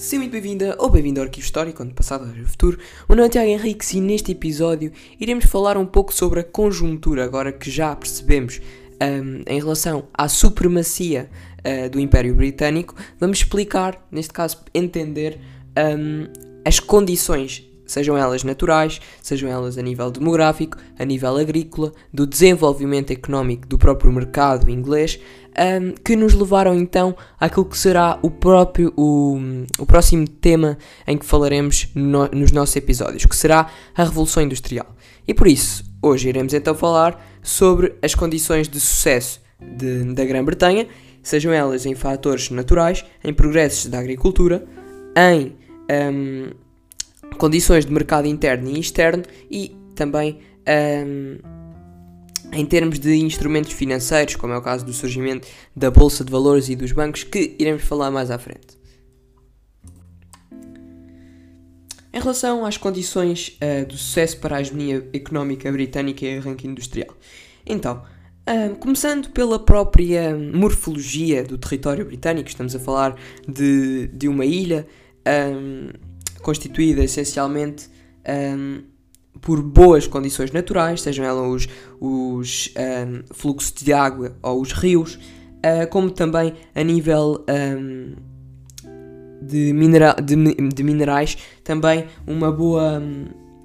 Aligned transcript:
Seja 0.00 0.20
muito 0.20 0.32
bem-vinda 0.32 0.76
ou 0.78 0.88
bem-vindo 0.88 1.20
ao 1.20 1.26
Arquivo 1.26 1.44
Histórico, 1.44 1.82
onde 1.82 1.92
passado 1.92 2.24
é 2.24 2.40
o 2.40 2.46
futuro. 2.46 2.78
O 3.06 3.14
nome 3.14 3.28
é 3.28 3.30
Tiago 3.32 3.50
Henriques 3.50 3.92
e 3.92 4.00
neste 4.00 4.32
episódio 4.32 4.90
iremos 5.20 5.44
falar 5.44 5.76
um 5.76 5.84
pouco 5.84 6.10
sobre 6.14 6.40
a 6.40 6.42
conjuntura, 6.42 7.22
agora 7.22 7.52
que 7.52 7.70
já 7.70 7.94
percebemos 7.94 8.62
um, 8.98 9.42
em 9.46 9.60
relação 9.60 10.08
à 10.14 10.26
supremacia 10.26 11.28
uh, 11.58 11.90
do 11.90 12.00
Império 12.00 12.34
Britânico, 12.34 12.94
vamos 13.18 13.40
explicar, 13.40 14.02
neste 14.10 14.32
caso, 14.32 14.62
entender 14.72 15.38
um, 15.76 16.26
as 16.64 16.80
condições 16.80 17.69
sejam 17.90 18.16
elas 18.16 18.44
naturais, 18.44 19.00
sejam 19.20 19.50
elas 19.50 19.76
a 19.76 19.82
nível 19.82 20.10
demográfico, 20.10 20.76
a 20.96 21.04
nível 21.04 21.36
agrícola, 21.36 21.92
do 22.12 22.24
desenvolvimento 22.24 23.10
económico 23.10 23.66
do 23.66 23.76
próprio 23.76 24.12
mercado 24.12 24.70
inglês, 24.70 25.18
um, 25.50 25.92
que 26.04 26.14
nos 26.14 26.32
levaram 26.32 26.76
então 26.76 27.16
àquilo 27.38 27.64
que 27.64 27.76
será 27.76 28.16
o 28.22 28.30
próprio 28.30 28.92
o, 28.96 29.36
o 29.76 29.86
próximo 29.86 30.28
tema 30.28 30.78
em 31.04 31.18
que 31.18 31.26
falaremos 31.26 31.88
no, 31.92 32.28
nos 32.28 32.52
nossos 32.52 32.76
episódios, 32.76 33.26
que 33.26 33.34
será 33.34 33.68
a 33.96 34.04
Revolução 34.04 34.44
Industrial. 34.44 34.86
E 35.26 35.34
por 35.34 35.48
isso, 35.48 35.84
hoje 36.00 36.28
iremos 36.28 36.54
então 36.54 36.76
falar 36.76 37.20
sobre 37.42 37.94
as 38.00 38.14
condições 38.14 38.68
de 38.68 38.78
sucesso 38.78 39.40
de, 39.60 40.04
da 40.14 40.24
Grã-Bretanha, 40.24 40.86
sejam 41.24 41.52
elas 41.52 41.86
em 41.86 41.96
fatores 41.96 42.50
naturais, 42.50 43.04
em 43.24 43.34
progressos 43.34 43.86
da 43.86 43.98
agricultura, 43.98 44.64
em 45.16 45.56
um, 45.90 46.50
condições 47.38 47.86
de 47.86 47.92
mercado 47.92 48.26
interno 48.26 48.68
e 48.68 48.80
externo 48.80 49.22
e 49.50 49.76
também 49.94 50.40
um, 51.06 51.38
em 52.52 52.66
termos 52.66 52.98
de 52.98 53.14
instrumentos 53.16 53.72
financeiros, 53.72 54.36
como 54.36 54.52
é 54.52 54.56
o 54.56 54.62
caso 54.62 54.84
do 54.84 54.92
surgimento 54.92 55.46
da 55.74 55.90
Bolsa 55.90 56.24
de 56.24 56.32
Valores 56.32 56.68
e 56.68 56.76
dos 56.76 56.92
bancos, 56.92 57.22
que 57.22 57.56
iremos 57.58 57.82
falar 57.82 58.10
mais 58.10 58.30
à 58.30 58.38
frente. 58.38 58.80
Em 62.12 62.18
relação 62.18 62.66
às 62.66 62.76
condições 62.76 63.56
uh, 63.62 63.86
do 63.86 63.96
sucesso 63.96 64.38
para 64.38 64.56
a 64.56 64.60
hegemonia 64.60 65.08
económica 65.12 65.70
britânica 65.70 66.26
e 66.26 66.38
arranque 66.38 66.66
industrial. 66.66 67.16
Então, 67.64 68.02
um, 68.48 68.74
começando 68.74 69.30
pela 69.30 69.60
própria 69.60 70.36
morfologia 70.36 71.44
do 71.44 71.56
território 71.56 72.04
britânico, 72.04 72.48
estamos 72.48 72.74
a 72.74 72.80
falar 72.80 73.16
de, 73.46 74.08
de 74.08 74.26
uma 74.26 74.44
ilha 74.44 74.88
um, 75.54 75.90
constituída 76.42 77.02
essencialmente 77.02 77.88
um, 78.56 78.82
por 79.40 79.62
boas 79.62 80.06
condições 80.06 80.50
naturais, 80.52 81.02
sejam 81.02 81.24
elas 81.24 81.46
os, 81.46 81.68
os 82.00 82.74
um, 82.76 83.22
fluxos 83.32 83.72
de 83.72 83.92
água 83.92 84.36
ou 84.42 84.60
os 84.60 84.72
rios, 84.72 85.14
uh, 85.14 85.88
como 85.90 86.10
também 86.10 86.54
a 86.74 86.82
nível 86.82 87.44
um, 87.48 88.14
de, 89.40 89.72
de, 89.72 90.68
de, 90.74 90.82
minerais, 90.82 91.38
também 91.64 92.06
uma 92.26 92.52
boa, 92.52 93.02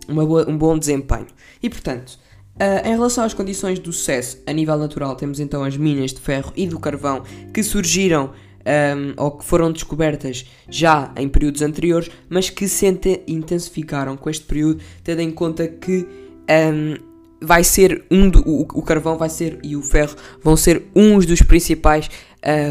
uma 0.08 0.26
boa, 0.26 0.50
um 0.50 0.58
bom 0.58 0.78
desempenho. 0.78 1.28
E 1.62 1.70
portanto, 1.70 2.18
uh, 2.56 2.88
em 2.88 2.92
relação 2.92 3.24
às 3.24 3.34
condições 3.34 3.80
do 3.80 3.92
sucesso 3.92 4.42
a 4.48 4.54
nível 4.54 4.78
natural, 4.78 5.16
temos 5.16 5.40
então 5.40 5.64
as 5.64 5.76
minas 5.76 6.14
de 6.14 6.22
ferro 6.22 6.54
e 6.56 6.68
do 6.68 6.80
carvão 6.80 7.24
que 7.54 7.64
surgiram 7.64 8.32
um, 8.66 9.14
ou 9.22 9.32
que 9.32 9.46
foram 9.46 9.72
descobertas 9.72 10.46
já 10.70 11.12
em 11.16 11.30
períodos 11.30 11.62
anteriores, 11.62 12.10
mas 12.30 12.50
que 12.50 12.68
se 12.68 12.86
intensificaram 13.28 14.18
com 14.18 14.30
este 14.30 14.46
período, 14.46 14.82
tendo 15.04 15.22
em 15.22 15.32
conta 15.32 15.68
que 15.68 16.08
um, 16.50 16.96
vai 17.42 17.64
ser 17.64 18.06
um 18.10 18.30
do, 18.30 18.42
o, 18.48 18.62
o, 18.62 18.82
carvão 18.82 19.18
vai 19.18 19.30
ser 19.30 19.60
e 19.64 19.76
o 19.76 19.82
ferro 19.82 20.16
vão 20.42 20.58
ser 20.58 20.84
uns 20.96 21.26
dos 21.26 21.42
principais 21.42 22.10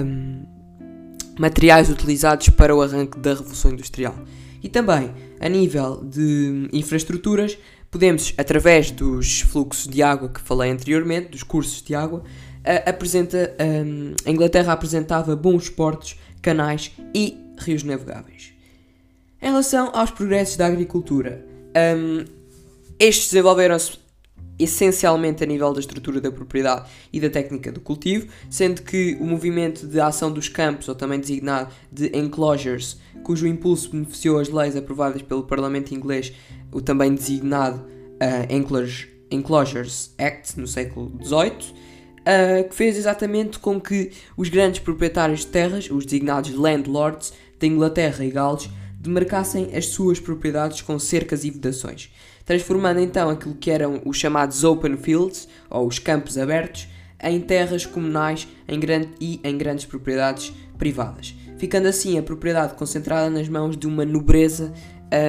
um, 0.04 0.42
materiais 1.38 1.88
utilizados 1.90 2.48
para 2.48 2.74
o 2.74 2.82
arranque 2.82 3.18
da 3.18 3.34
revolução 3.34 3.72
industrial. 3.72 4.14
E 4.62 4.68
também 4.68 5.10
a 5.40 5.48
nível 5.48 6.02
de 6.02 6.68
infraestruturas, 6.72 7.58
podemos 7.90 8.32
através 8.38 8.90
dos 8.90 9.42
fluxos 9.42 9.86
de 9.86 10.02
água 10.02 10.28
que 10.28 10.40
falei 10.40 10.70
anteriormente, 10.70 11.28
dos 11.28 11.42
cursos 11.42 11.82
de 11.82 11.94
água, 11.94 12.24
apresenta, 12.86 13.54
um, 13.60 14.14
a 14.24 14.30
Inglaterra 14.30 14.72
apresentava 14.72 15.36
bons 15.36 15.68
portos, 15.68 16.18
canais 16.40 16.92
e 17.14 17.36
rios 17.58 17.82
navegáveis. 17.82 18.52
Em 19.40 19.46
relação 19.46 19.90
aos 19.92 20.10
progressos 20.10 20.56
da 20.56 20.66
agricultura, 20.66 21.44
um, 21.96 22.24
estes 22.98 23.30
desenvolveram-se 23.30 23.98
essencialmente 24.58 25.42
a 25.42 25.46
nível 25.46 25.72
da 25.72 25.80
estrutura 25.80 26.20
da 26.20 26.30
propriedade 26.30 26.88
e 27.12 27.20
da 27.20 27.28
técnica 27.28 27.72
do 27.72 27.80
cultivo, 27.80 28.28
sendo 28.48 28.82
que 28.82 29.16
o 29.20 29.24
movimento 29.24 29.86
de 29.86 30.00
ação 30.00 30.32
dos 30.32 30.48
campos, 30.48 30.88
ou 30.88 30.94
também 30.94 31.18
designado 31.18 31.72
de 31.90 32.16
enclosures, 32.16 32.98
cujo 33.22 33.46
impulso 33.46 33.90
beneficiou 33.90 34.38
as 34.38 34.48
leis 34.48 34.76
aprovadas 34.76 35.22
pelo 35.22 35.42
Parlamento 35.42 35.94
inglês, 35.94 36.32
o 36.72 36.80
também 36.80 37.14
designado 37.14 37.80
uh, 37.80 38.96
Enclosures 39.30 40.14
Act 40.18 40.58
no 40.58 40.66
século 40.66 41.12
XVIII, 41.22 41.74
uh, 42.24 42.68
que 42.68 42.74
fez 42.74 42.96
exatamente 42.96 43.58
com 43.58 43.80
que 43.80 44.10
os 44.36 44.48
grandes 44.48 44.80
proprietários 44.80 45.40
de 45.40 45.48
terras, 45.48 45.88
os 45.90 46.04
designados 46.04 46.52
landlords 46.54 47.32
da 47.60 47.66
Inglaterra 47.66 48.24
e 48.24 48.30
Gales, 48.30 48.68
demarcassem 48.98 49.74
as 49.74 49.86
suas 49.86 50.18
propriedades 50.18 50.80
com 50.80 50.98
cercas 50.98 51.44
e 51.44 51.50
vedações, 51.50 52.10
transformando 52.44 53.00
então 53.00 53.28
aquilo 53.28 53.54
que 53.54 53.70
eram 53.70 54.00
os 54.04 54.16
chamados 54.16 54.64
open 54.64 54.96
fields, 54.96 55.46
ou 55.68 55.86
os 55.86 55.98
campos 55.98 56.38
abertos, 56.38 56.88
em 57.22 57.40
terras 57.40 57.86
comunais 57.86 58.48
em 58.66 58.80
grande, 58.80 59.10
e 59.20 59.40
em 59.44 59.56
grandes 59.56 59.84
propriedades 59.84 60.52
privadas, 60.78 61.34
ficando 61.58 61.86
assim 61.86 62.18
a 62.18 62.22
propriedade 62.22 62.74
concentrada 62.74 63.30
nas 63.30 63.48
mãos 63.48 63.76
de 63.76 63.86
uma 63.86 64.04
nobreza 64.04 64.72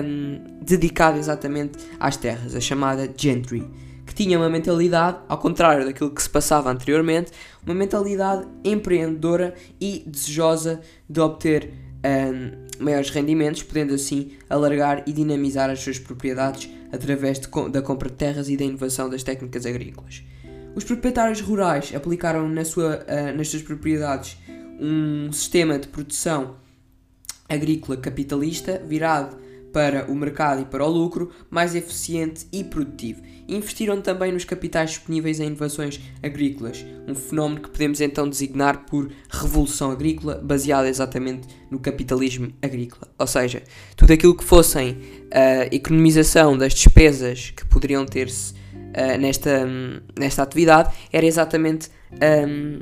um, 0.04 0.42
dedicada 0.62 1.18
exatamente 1.18 1.78
às 2.00 2.18
terras, 2.18 2.56
a 2.56 2.60
chamada 2.60 3.10
gentry 3.16 3.66
tinha 4.16 4.38
uma 4.40 4.50
mentalidade, 4.50 5.18
ao 5.28 5.38
contrário 5.38 5.86
daquilo 5.86 6.10
que 6.10 6.24
se 6.24 6.30
passava 6.30 6.72
anteriormente, 6.72 7.32
uma 7.66 7.76
mentalidade 7.76 8.48
empreendedora 8.64 9.54
e 9.80 10.04
desejosa 10.08 10.82
de 11.08 11.20
obter 11.20 11.74
um, 12.06 12.84
maiores 12.84 13.10
rendimentos, 13.10 13.62
podendo 13.62 13.94
assim 13.94 14.32
alargar 14.50 15.04
e 15.06 15.12
dinamizar 15.12 15.70
as 15.70 15.82
suas 15.82 16.00
propriedades 16.00 16.70
através 16.92 17.40
de, 17.40 17.50
da 17.70 17.82
compra 17.82 18.10
de 18.10 18.16
terras 18.16 18.50
e 18.50 18.56
da 18.56 18.64
inovação 18.64 19.10
das 19.10 19.22
técnicas 19.22 19.66
agrícolas. 19.66 20.24
Os 20.76 20.84
proprietários 20.84 21.42
rurais 21.42 21.94
aplicaram 21.94 22.48
na 22.48 22.66
sua, 22.66 23.06
uh, 23.06 23.38
nas 23.38 23.50
suas 23.50 23.64
propriedades 23.64 24.38
um 24.80 25.32
sistema 25.32 25.78
de 25.80 25.88
produção 25.88 26.56
agrícola 27.48 27.98
capitalista 27.98 28.82
virado 28.86 29.38
para 29.76 30.10
o 30.10 30.16
mercado 30.16 30.62
e 30.62 30.66
para 30.66 30.86
o 30.86 30.90
lucro, 30.90 31.32
mais 31.50 31.76
eficiente 31.76 32.48
e 32.50 32.64
produtivo. 32.64 33.22
investiram 33.46 34.00
também 34.00 34.32
nos 34.32 34.46
capitais 34.46 34.92
disponíveis 34.92 35.42
em 35.42 35.48
inovações 35.48 36.00
agrícolas, 36.24 36.86
um 37.06 37.14
fenómeno 37.14 37.60
que 37.60 37.70
podemos 37.70 38.00
então 38.00 38.30
designar 38.30 38.86
por 38.86 39.12
revolução 39.30 39.92
agrícola, 39.92 40.40
baseada 40.42 40.88
exatamente 40.88 41.50
no 41.70 41.78
capitalismo 41.78 42.54
agrícola. 42.62 43.12
Ou 43.20 43.28
seja, 43.28 43.64
tudo 43.98 44.14
aquilo 44.14 44.34
que 44.34 44.46
fossem 44.46 44.98
a 45.30 45.66
uh, 45.66 45.76
economização 45.76 46.58
das 46.58 46.74
despesas 46.74 47.50
que 47.52 47.66
poderiam 47.66 48.06
ter-se 48.06 48.54
uh, 48.54 49.20
nesta, 49.20 49.66
um, 49.68 50.00
nesta 50.18 50.42
atividade 50.42 50.96
era 51.12 51.26
exatamente 51.26 51.90
um, 52.14 52.80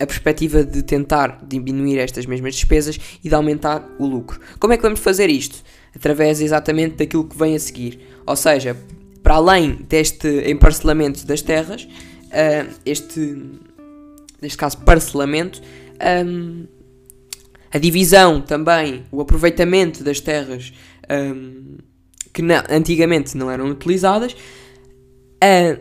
a 0.00 0.06
perspectiva 0.06 0.64
de 0.64 0.82
tentar 0.82 1.44
diminuir 1.46 1.98
estas 1.98 2.24
mesmas 2.24 2.54
despesas 2.54 2.98
e 3.22 3.28
de 3.28 3.34
aumentar 3.34 3.86
o 3.98 4.06
lucro. 4.06 4.40
Como 4.58 4.72
é 4.72 4.78
que 4.78 4.82
vamos 4.82 5.00
fazer 5.00 5.28
isto? 5.28 5.62
Através 5.94 6.40
exatamente 6.40 6.96
daquilo 6.96 7.24
que 7.24 7.36
vem 7.36 7.54
a 7.54 7.58
seguir. 7.58 8.00
Ou 8.26 8.36
seja, 8.36 8.76
para 9.22 9.34
além 9.34 9.76
deste 9.88 10.28
emparcelamento 10.50 11.26
das 11.26 11.40
terras, 11.40 11.84
uh, 11.84 12.74
este, 12.84 13.42
neste 14.40 14.58
caso, 14.58 14.78
parcelamento, 14.78 15.62
um, 16.26 16.66
a 17.72 17.78
divisão 17.78 18.40
também, 18.40 19.04
o 19.10 19.20
aproveitamento 19.20 20.04
das 20.04 20.20
terras 20.20 20.72
um, 21.10 21.76
que 22.32 22.42
antigamente 22.70 23.36
não 23.36 23.50
eram 23.50 23.66
utilizadas, 23.68 24.36
a, 25.40 25.78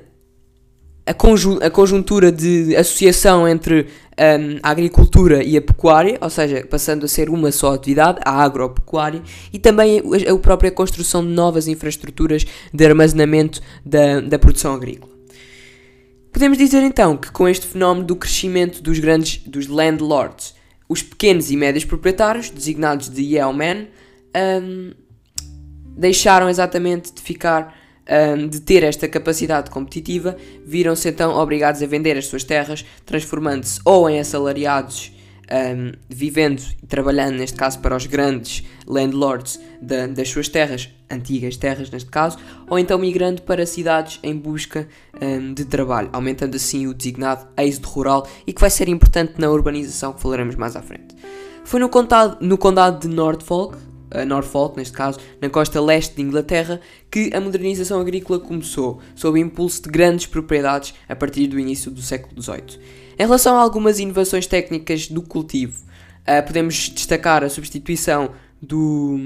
a, 1.05 1.65
a 1.65 1.69
conjuntura 1.69 2.31
de 2.31 2.75
associação 2.75 3.47
entre 3.47 3.87
um, 4.17 4.59
a 4.61 4.69
agricultura 4.69 5.43
e 5.43 5.57
a 5.57 5.61
pecuária, 5.61 6.17
ou 6.21 6.29
seja, 6.29 6.65
passando 6.65 7.05
a 7.05 7.07
ser 7.07 7.29
uma 7.29 7.51
só 7.51 7.73
atividade, 7.73 8.19
a 8.23 8.41
agropecuária, 8.41 9.21
e 9.51 9.59
também 9.59 9.99
a, 9.99 10.31
a 10.31 10.37
própria 10.37 10.71
construção 10.71 11.23
de 11.23 11.31
novas 11.31 11.67
infraestruturas 11.67 12.45
de 12.73 12.85
armazenamento 12.85 13.61
da, 13.85 14.21
da 14.21 14.39
produção 14.39 14.73
agrícola. 14.73 15.11
Podemos 16.31 16.57
dizer 16.57 16.81
então 16.83 17.15
que 17.15 17.31
com 17.31 17.47
este 17.47 17.67
fenómeno 17.67 18.07
do 18.07 18.15
crescimento 18.15 18.81
dos 18.81 18.97
grandes 18.97 19.37
dos 19.45 19.67
landlords, 19.67 20.55
os 20.89 21.01
pequenos 21.01 21.51
e 21.51 21.57
médios 21.57 21.85
proprietários, 21.85 22.49
designados 22.49 23.09
de 23.09 23.21
yeomen, 23.21 23.87
um, 24.35 24.93
deixaram 25.95 26.49
exatamente 26.49 27.13
de 27.13 27.21
ficar 27.21 27.75
de 28.49 28.59
ter 28.61 28.83
esta 28.83 29.07
capacidade 29.07 29.69
competitiva, 29.69 30.35
viram-se 30.65 31.09
então 31.09 31.35
obrigados 31.35 31.81
a 31.81 31.87
vender 31.87 32.17
as 32.17 32.27
suas 32.27 32.43
terras, 32.43 32.85
transformando-se 33.05 33.79
ou 33.85 34.09
em 34.09 34.19
assalariados 34.19 35.13
um, 35.53 35.91
vivendo 36.09 36.61
e 36.81 36.87
trabalhando, 36.87 37.37
neste 37.37 37.57
caso, 37.57 37.79
para 37.79 37.95
os 37.95 38.05
grandes 38.05 38.63
landlords 38.87 39.59
da, 39.81 40.07
das 40.07 40.29
suas 40.29 40.47
terras, 40.47 40.89
antigas 41.09 41.57
terras 41.57 41.89
neste 41.89 42.09
caso, 42.09 42.37
ou 42.67 42.79
então 42.79 42.97
migrando 42.97 43.41
para 43.41 43.65
cidades 43.65 44.19
em 44.23 44.35
busca 44.35 44.87
um, 45.21 45.53
de 45.53 45.65
trabalho, 45.65 46.09
aumentando 46.11 46.55
assim 46.55 46.87
o 46.87 46.93
designado 46.93 47.47
êxodo 47.57 47.87
rural 47.87 48.27
e 48.47 48.53
que 48.53 48.61
vai 48.61 48.69
ser 48.69 48.87
importante 48.89 49.33
na 49.37 49.49
urbanização 49.49 50.13
que 50.13 50.21
falaremos 50.21 50.55
mais 50.55 50.75
à 50.75 50.81
frente. 50.81 51.15
Foi 51.63 51.79
no 51.79 51.87
condado, 51.87 52.37
no 52.41 52.57
condado 52.57 53.07
de 53.07 53.13
Norfolk, 53.13 53.77
uh, 54.13 54.25
Norfolk 54.25 54.77
neste 54.77 54.93
caso, 54.93 55.19
na 55.41 55.49
costa 55.49 55.81
leste 55.81 56.15
de 56.15 56.21
Inglaterra, 56.21 56.79
que 57.09 57.31
a 57.33 57.41
modernização 57.41 57.99
agrícola 57.99 58.39
começou, 58.39 58.99
sob 59.15 59.39
o 59.39 59.41
impulso 59.41 59.83
de 59.83 59.89
grandes 59.89 60.25
propriedades 60.25 60.93
a 61.07 61.15
partir 61.15 61.47
do 61.47 61.59
início 61.59 61.91
do 61.91 62.01
século 62.01 62.41
XVIII. 62.41 62.79
Em 63.17 63.23
relação 63.23 63.57
a 63.57 63.61
algumas 63.61 63.99
inovações 63.99 64.47
técnicas 64.47 65.07
do 65.07 65.21
cultivo, 65.21 65.81
uh, 65.81 66.45
podemos 66.45 66.89
destacar 66.89 67.43
a 67.43 67.49
substituição 67.49 68.31
do, 68.61 69.19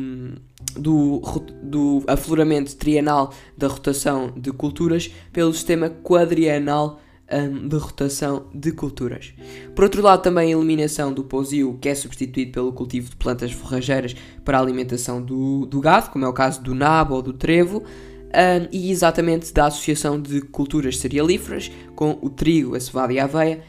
do, 0.76 1.22
do 1.62 2.04
afloramento 2.08 2.76
trienal 2.76 3.32
da 3.56 3.68
rotação 3.68 4.34
de 4.36 4.52
culturas 4.52 5.12
pelo 5.32 5.54
sistema 5.54 5.90
quadrienal 5.90 7.00
um, 7.32 7.68
de 7.68 7.76
rotação 7.76 8.48
de 8.54 8.72
culturas. 8.72 9.34
Por 9.76 9.84
outro 9.84 10.02
lado, 10.02 10.22
também 10.22 10.54
a 10.54 10.58
eliminação 10.58 11.14
do 11.14 11.24
pousio, 11.24 11.78
que 11.82 11.90
é 11.90 11.96
substituído 11.96 12.52
pelo 12.52 12.74
cultivo 12.74 13.10
de 13.10 13.16
plantas 13.16 13.52
forrageiras 13.52 14.16
para 14.44 14.58
a 14.58 14.62
alimentação 14.62 15.22
do, 15.22 15.66
do 15.66 15.80
gado, 15.80 16.10
como 16.10 16.26
é 16.26 16.28
o 16.28 16.34
caso 16.34 16.62
do 16.62 16.74
nabo 16.74 17.16
ou 17.16 17.22
do 17.22 17.34
trevo, 17.34 17.84
um, 18.28 18.68
e 18.72 18.92
exatamente 18.92 19.54
da 19.54 19.68
associação 19.68 20.20
de 20.22 20.42
culturas 20.42 20.98
cerealíferas 20.98 21.72
com 21.96 22.18
o 22.22 22.30
trigo, 22.30 22.76
a 22.76 22.80
cevada 22.80 23.14
e 23.14 23.20
a 23.20 23.24
aveia, 23.24 23.62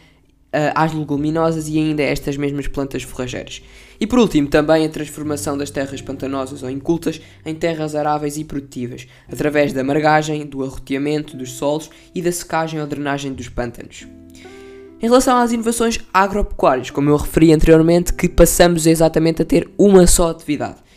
às 0.74 0.94
leguminosas 0.94 1.68
e 1.68 1.78
ainda 1.78 2.02
estas 2.02 2.36
mesmas 2.36 2.66
plantas 2.66 3.02
forrageiras. 3.02 3.62
E 4.00 4.06
por 4.06 4.18
último, 4.18 4.48
também 4.48 4.86
a 4.86 4.88
transformação 4.88 5.58
das 5.58 5.70
terras 5.70 6.00
pantanosas 6.00 6.62
ou 6.62 6.70
incultas 6.70 7.20
em 7.44 7.54
terras 7.54 7.94
aráveis 7.94 8.36
e 8.36 8.44
produtivas, 8.44 9.06
através 9.30 9.72
da 9.72 9.84
margagem, 9.84 10.46
do 10.46 10.62
arroteamento 10.62 11.36
dos 11.36 11.52
solos 11.52 11.90
e 12.14 12.22
da 12.22 12.32
secagem 12.32 12.80
ou 12.80 12.86
drenagem 12.86 13.32
dos 13.32 13.48
pântanos. 13.48 14.06
Em 15.00 15.06
relação 15.06 15.36
às 15.36 15.52
inovações 15.52 16.00
agropecuárias, 16.12 16.90
como 16.90 17.10
eu 17.10 17.16
referi 17.16 17.52
anteriormente, 17.52 18.12
que 18.12 18.28
passamos 18.28 18.86
exatamente 18.86 19.42
a 19.42 19.44
ter 19.44 19.70
uma 19.78 20.06
só 20.06 20.30
atividade. 20.30 20.87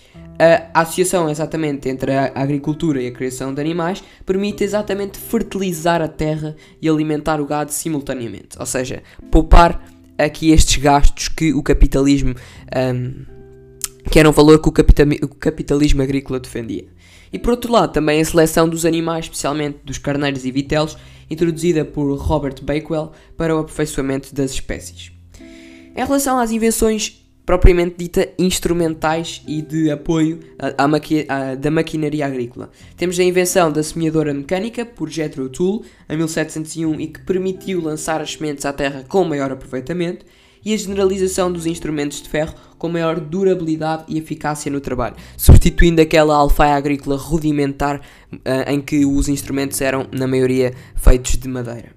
A 0.73 0.81
associação 0.81 1.29
exatamente 1.29 1.87
entre 1.87 2.13
a 2.13 2.31
agricultura 2.33 2.99
e 2.99 3.05
a 3.05 3.11
criação 3.11 3.53
de 3.53 3.61
animais 3.61 4.03
permite 4.25 4.63
exatamente 4.63 5.19
fertilizar 5.19 6.01
a 6.01 6.07
terra 6.07 6.55
e 6.81 6.89
alimentar 6.89 7.39
o 7.39 7.45
gado 7.45 7.71
simultaneamente, 7.71 8.57
ou 8.59 8.65
seja, 8.65 9.03
poupar 9.29 9.79
aqui 10.17 10.49
estes 10.49 10.81
gastos 10.81 11.27
que 11.27 11.53
o 11.53 11.61
capitalismo 11.61 12.33
um, 12.75 13.23
que 14.09 14.19
era 14.19 14.27
um 14.27 14.31
valor 14.31 14.59
que 14.59 14.67
o, 14.67 14.73
o 15.25 15.27
capitalismo 15.27 16.01
agrícola 16.01 16.39
defendia. 16.39 16.85
E 17.31 17.37
por 17.37 17.51
outro 17.51 17.71
lado, 17.71 17.93
também 17.93 18.19
a 18.19 18.25
seleção 18.25 18.67
dos 18.67 18.83
animais, 18.83 19.25
especialmente 19.25 19.77
dos 19.83 19.99
carneiros 19.99 20.43
e 20.43 20.51
vitelos, 20.51 20.97
introduzida 21.29 21.85
por 21.85 22.11
Robert 22.17 22.55
Bakewell 22.63 23.11
para 23.37 23.55
o 23.55 23.59
aperfeiçoamento 23.59 24.33
das 24.33 24.51
espécies. 24.51 25.11
Em 25.95 26.03
relação 26.03 26.39
às 26.39 26.49
invenções 26.49 27.20
propriamente 27.45 27.95
dita 27.97 28.29
instrumentais 28.37 29.41
e 29.47 29.61
de 29.61 29.89
apoio 29.89 30.39
à, 30.77 30.87
maqui 30.87 31.25
à, 31.27 31.55
da 31.55 31.71
maquinaria 31.71 32.25
agrícola. 32.25 32.69
Temos 32.95 33.19
a 33.19 33.23
invenção 33.23 33.71
da 33.71 33.83
semeadora 33.83 34.33
mecânica 34.33 34.85
por 34.85 35.09
Jethro 35.09 35.49
Tull 35.49 35.83
em 36.09 36.17
1701 36.17 37.01
e 37.01 37.07
que 37.07 37.21
permitiu 37.21 37.81
lançar 37.81 38.21
as 38.21 38.33
sementes 38.33 38.65
à 38.65 38.73
terra 38.73 39.03
com 39.07 39.23
maior 39.23 39.51
aproveitamento 39.51 40.25
e 40.63 40.73
a 40.73 40.77
generalização 40.77 41.51
dos 41.51 41.65
instrumentos 41.65 42.21
de 42.21 42.29
ferro 42.29 42.53
com 42.77 42.87
maior 42.87 43.19
durabilidade 43.19 44.05
e 44.07 44.17
eficácia 44.17 44.71
no 44.71 44.79
trabalho, 44.79 45.15
substituindo 45.37 46.01
aquela 46.01 46.35
alfaia 46.35 46.75
agrícola 46.75 47.17
rudimentar 47.17 48.01
uh, 48.31 48.39
em 48.67 48.81
que 48.81 49.05
os 49.05 49.27
instrumentos 49.27 49.81
eram, 49.81 50.07
na 50.11 50.27
maioria, 50.27 50.73
feitos 50.95 51.37
de 51.37 51.47
madeira. 51.47 51.91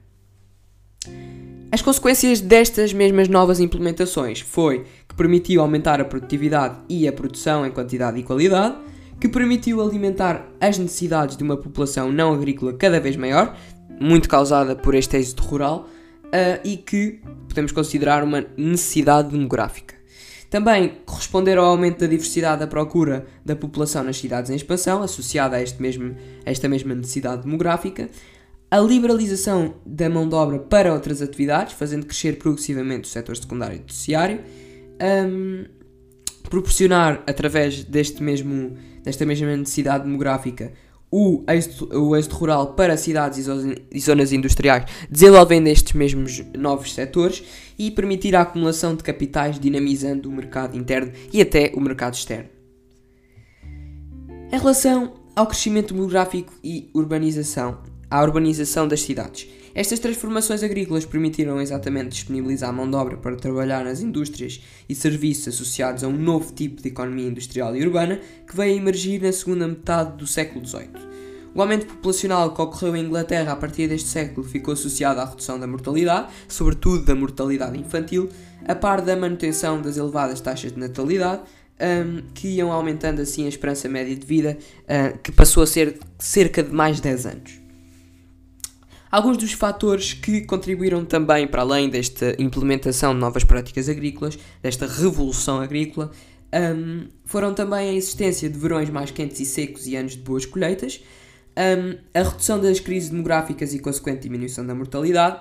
As 1.75 1.83
consequências 1.83 2.41
destas 2.41 2.93
mesmas 2.93 3.27
novas 3.27 3.59
implementações 3.59 4.39
foi 4.39 4.85
que 5.09 5.15
permitiu 5.17 5.61
aumentar 5.61 6.01
a 6.01 6.05
produtividade 6.05 6.77
e 6.89 7.09
a 7.09 7.13
produção 7.13 7.67
em 7.67 7.71
quantidade 7.73 8.17
e 8.17 8.23
qualidade, 8.23 8.77
que 9.21 9.29
permitiu 9.29 9.83
alimentar 9.83 10.47
as 10.61 10.79
necessidades 10.79 11.37
de 11.37 11.43
uma 11.43 11.57
população 11.57 12.13
não 12.13 12.33
agrícola 12.33 12.75
cada 12.75 13.01
vez 13.01 13.17
maior, 13.17 13.57
muito 14.01 14.29
causada 14.29 14.77
por 14.77 14.95
este 14.95 15.17
êxito 15.17 15.43
rural, 15.43 15.89
uh, 16.27 16.61
e 16.63 16.77
que 16.77 17.21
podemos 17.49 17.73
considerar 17.73 18.23
uma 18.23 18.47
necessidade 18.57 19.31
demográfica. 19.31 19.97
Também 20.49 20.99
corresponder 21.05 21.59
ao 21.59 21.65
aumento 21.65 21.99
da 21.99 22.07
diversidade 22.07 22.61
da 22.61 22.69
procura 22.69 23.27
da 23.45 23.57
população 23.57 24.05
nas 24.05 24.17
cidades 24.17 24.49
em 24.49 24.55
expansão, 24.55 25.03
associada 25.03 25.57
a, 25.57 25.61
este 25.61 25.83
mesmo, 25.83 26.15
a 26.47 26.51
esta 26.53 26.69
mesma 26.69 26.95
necessidade 26.95 27.43
demográfica, 27.43 28.09
a 28.71 28.81
liberalização 28.81 29.75
da 29.87 30.09
mão 30.09 30.29
de 30.29 30.35
obra 30.35 30.59
para 30.59 30.93
outras 30.93 31.23
atividades, 31.23 31.75
fazendo 31.75 32.07
crescer 32.07 32.39
progressivamente 32.39 33.09
o 33.09 33.13
setor 33.13 33.37
secundário 33.37 33.77
e 33.77 33.81
terciário, 33.81 34.41
um, 35.29 35.65
proporcionar 36.49 37.23
através 37.27 37.85
deste 37.85 38.23
mesmo, 38.23 38.77
desta 39.03 39.25
mesma 39.25 39.57
necessidade 39.57 40.05
demográfica 40.05 40.73
o 41.17 41.45
êxito, 41.49 41.89
o 41.97 42.17
êxito 42.17 42.35
rural 42.35 42.75
para 42.75 42.97
cidades 42.97 43.39
e 43.39 44.01
zonas 44.01 44.33
industriais, 44.33 44.85
desenvolvendo 45.09 45.69
estes 45.69 45.93
mesmos 45.93 46.43
novos 46.59 46.93
setores 46.93 47.45
e 47.79 47.89
permitir 47.89 48.35
a 48.35 48.41
acumulação 48.41 48.97
de 48.97 49.05
capitais, 49.05 49.61
dinamizando 49.61 50.29
o 50.29 50.33
mercado 50.33 50.77
interno 50.77 51.13
e 51.33 51.41
até 51.41 51.71
o 51.77 51.81
mercado 51.81 52.15
externo. 52.15 52.49
Em 54.51 54.59
relação 54.59 55.15
ao 55.37 55.47
crescimento 55.47 55.95
demográfico 55.95 56.53
e 56.65 56.91
urbanização, 56.93 57.79
à 58.15 58.23
urbanização 58.23 58.87
das 58.87 59.03
cidades. 59.03 59.49
Estas 59.75 59.99
transformações 59.99 60.63
agrícolas 60.63 61.05
permitiram 61.05 61.61
exatamente 61.61 62.11
disponibilizar 62.11 62.73
mão 62.73 62.89
de 62.89 62.95
obra 62.95 63.17
para 63.17 63.35
trabalhar 63.35 63.85
nas 63.85 64.01
indústrias 64.01 64.63
e 64.89 64.95
serviços 64.95 65.49
associados 65.49 66.05
a 66.05 66.07
um 66.07 66.17
novo 66.17 66.53
tipo 66.53 66.81
de 66.81 66.91
economia 66.91 67.27
industrial 67.27 67.75
e 67.75 67.85
urbana 67.85 68.21
que 68.47 68.55
veio 68.55 68.75
a 68.75 68.77
emergir 68.77 69.21
na 69.21 69.33
segunda 69.33 69.67
metade 69.67 70.17
do 70.17 70.29
século 70.29 70.65
XVIII. 70.65 70.91
O 71.57 71.61
aumento 71.61 71.87
populacional 71.87 72.55
que 72.55 72.63
ocorreu 72.63 72.95
em 72.95 73.05
Inglaterra 73.05 73.51
a 73.51 73.57
partir 73.57 73.89
deste 73.89 74.09
século 74.09 74.47
ficou 74.47 74.75
associado 74.75 75.21
à 75.21 75.25
redução 75.25 75.59
da 75.59 75.67
mortalidade, 75.67 76.29
sobretudo 76.47 77.05
da 77.05 77.17
mortalidade 77.17 77.77
infantil, 77.77 78.29
a 78.65 78.77
par 78.77 79.01
da 79.01 79.17
manutenção 79.17 79.83
das 79.83 79.97
elevadas 79.97 80.41
taxas 80.41 80.71
de 80.71 80.79
natalidade, 80.79 81.43
um, 81.81 82.23
que 82.33 82.47
iam 82.47 82.71
aumentando 82.71 83.21
assim 83.21 83.45
a 83.47 83.49
esperança 83.49 83.89
média 83.89 84.15
de 84.15 84.25
vida, 84.25 84.57
uh, 84.83 85.19
que 85.19 85.33
passou 85.33 85.65
a 85.65 85.67
ser 85.67 85.99
cerca 86.17 86.63
de 86.63 86.73
mais 86.73 86.97
de 86.97 87.03
10 87.03 87.27
anos. 87.27 87.64
Alguns 89.15 89.37
dos 89.37 89.53
fatores 89.53 90.13
que 90.13 90.41
contribuíram 90.41 91.05
também 91.05 91.47
para 91.47 91.63
além 91.63 91.89
desta 91.89 92.35
implementação 92.37 93.15
de 93.15 93.21
novas 93.21 93.45
práticas 93.45 93.89
agrícolas, 93.89 94.37
desta 94.61 94.89
revolução 94.89 95.61
agrícola, 95.61 96.11
um, 96.53 97.07
foram 97.25 97.55
também 97.55 97.91
a 97.91 97.93
existência 97.93 98.51
de 98.51 98.59
verões 98.59 98.91
mais 98.91 99.13
quentes 99.13 99.39
e 99.39 99.45
secos 99.45 99.87
e 99.87 99.95
anos 99.95 100.17
de 100.17 100.19
boas 100.19 100.45
colheitas, 100.45 101.01
um, 101.57 101.97
a 102.13 102.25
redução 102.25 102.61
das 102.61 102.81
crises 102.81 103.09
demográficas 103.09 103.73
e 103.73 103.79
consequente 103.79 104.23
diminuição 104.23 104.67
da 104.67 104.75
mortalidade, 104.75 105.39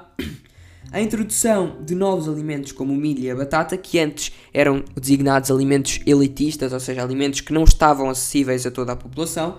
a 0.92 1.01
introdução 1.01 1.84
de 1.84 1.96
novos 1.96 2.30
alimentos 2.30 2.72
como 2.72 2.94
o 2.94 2.96
milho 2.96 3.22
e 3.22 3.32
a 3.32 3.36
batata, 3.36 3.75
que 3.75 3.98
antes 3.98 4.32
eram 4.53 4.86
designados 4.96 5.50
alimentos 5.50 6.00
elitistas, 6.06 6.74
ou 6.74 6.80
seja, 6.80 7.01
alimentos 7.01 7.42
que 7.42 7.51
não 7.51 7.63
estavam 7.63 8.08
acessíveis 8.08 8.68
a 8.68 8.70
toda 8.70 8.92
a 8.92 8.96
população, 8.96 9.58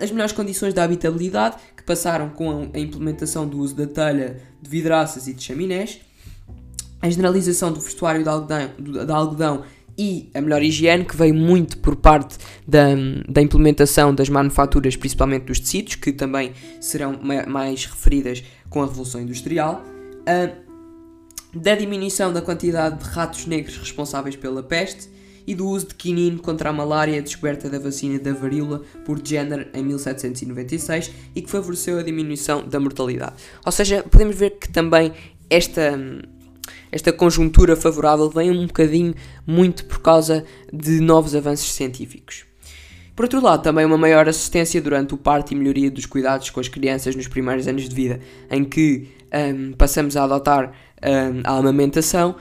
as 0.00 0.10
melhores 0.10 0.32
condições 0.32 0.74
de 0.74 0.80
habitabilidade, 0.80 1.56
que 1.84 1.86
passaram 1.86 2.30
com 2.30 2.70
a 2.72 2.78
implementação 2.78 3.46
do 3.46 3.58
uso 3.58 3.76
da 3.76 3.86
telha 3.86 4.40
de 4.60 4.70
vidraças 4.70 5.28
e 5.28 5.34
de 5.34 5.42
chaminés, 5.42 6.00
a 7.00 7.10
generalização 7.10 7.70
do 7.70 7.78
vestuário 7.78 8.22
de 8.22 8.28
algodão, 8.28 8.70
de 8.78 9.12
algodão 9.12 9.64
e 9.96 10.30
a 10.34 10.40
melhor 10.40 10.62
higiene, 10.62 11.04
que 11.04 11.14
veio 11.14 11.34
muito 11.34 11.76
por 11.78 11.94
parte 11.94 12.38
da, 12.66 12.86
da 13.28 13.42
implementação 13.42 14.14
das 14.14 14.30
manufaturas, 14.30 14.96
principalmente 14.96 15.44
dos 15.44 15.60
tecidos, 15.60 15.96
que 15.96 16.10
também 16.12 16.52
serão 16.80 17.20
mais 17.46 17.84
referidas 17.84 18.42
com 18.70 18.82
a 18.82 18.86
Revolução 18.86 19.20
Industrial, 19.20 19.84
da 21.54 21.74
diminuição 21.76 22.32
da 22.32 22.40
quantidade 22.40 22.98
de 22.98 23.04
ratos 23.04 23.46
negros 23.46 23.76
responsáveis 23.76 24.34
pela 24.34 24.62
peste 24.62 25.13
e 25.46 25.54
do 25.54 25.68
uso 25.68 25.88
de 25.88 25.94
quinino 25.94 26.38
contra 26.38 26.70
a 26.70 26.72
malária 26.72 27.20
descoberta 27.20 27.68
da 27.68 27.78
vacina 27.78 28.18
da 28.18 28.32
varíola 28.32 28.82
por 29.04 29.20
Jenner 29.22 29.68
em 29.74 29.82
1796 29.82 31.10
e 31.34 31.42
que 31.42 31.50
favoreceu 31.50 31.98
a 31.98 32.02
diminuição 32.02 32.66
da 32.66 32.80
mortalidade. 32.80 33.34
Ou 33.64 33.72
seja, 33.72 34.02
podemos 34.02 34.36
ver 34.36 34.50
que 34.58 34.68
também 34.70 35.12
esta, 35.50 35.98
esta 36.90 37.12
conjuntura 37.12 37.76
favorável 37.76 38.30
vem 38.30 38.50
um 38.50 38.66
bocadinho 38.66 39.14
muito 39.46 39.84
por 39.86 40.00
causa 40.00 40.44
de 40.72 41.00
novos 41.00 41.34
avanços 41.34 41.72
científicos. 41.72 42.44
Por 43.14 43.26
outro 43.26 43.40
lado, 43.40 43.62
também 43.62 43.84
uma 43.84 43.96
maior 43.96 44.28
assistência 44.28 44.82
durante 44.82 45.14
o 45.14 45.16
parto 45.16 45.52
e 45.52 45.56
melhoria 45.56 45.88
dos 45.88 46.04
cuidados 46.04 46.50
com 46.50 46.58
as 46.58 46.66
crianças 46.66 47.14
nos 47.14 47.28
primeiros 47.28 47.68
anos 47.68 47.88
de 47.88 47.94
vida, 47.94 48.18
em 48.50 48.64
que 48.64 49.08
um, 49.32 49.72
passamos 49.72 50.16
a 50.16 50.24
adotar 50.24 50.72
um, 51.04 51.40
a 51.44 51.58
amamentação 51.58 52.34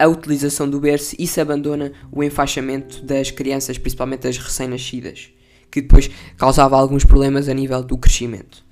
a 0.00 0.08
utilização 0.08 0.68
do 0.68 0.80
berço 0.80 1.14
e 1.18 1.26
se 1.26 1.42
abandona 1.42 1.92
o 2.10 2.24
enfaixamento 2.24 3.04
das 3.04 3.30
crianças, 3.30 3.76
principalmente 3.76 4.26
as 4.26 4.38
recém-nascidas, 4.38 5.28
que 5.70 5.82
depois 5.82 6.10
causava 6.38 6.78
alguns 6.78 7.04
problemas 7.04 7.50
a 7.50 7.52
nível 7.52 7.82
do 7.82 7.98
crescimento. 7.98 8.64